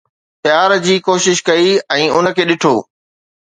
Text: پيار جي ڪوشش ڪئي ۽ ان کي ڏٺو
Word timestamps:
پيار 0.43 0.71
جي 0.85 0.95
ڪوشش 1.07 1.37
ڪئي 1.49 1.69
۽ 1.99 2.09
ان 2.17 2.31
کي 2.41 2.49
ڏٺو 2.49 2.73